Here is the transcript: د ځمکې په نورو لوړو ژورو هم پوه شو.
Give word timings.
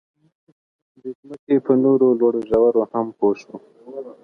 د 1.01 1.03
ځمکې 1.19 1.55
په 1.65 1.73
نورو 1.83 2.07
لوړو 2.19 2.39
ژورو 2.49 2.81
هم 2.91 3.07
پوه 3.17 3.35
شو. 3.41 3.55